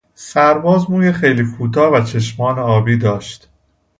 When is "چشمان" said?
2.05-2.59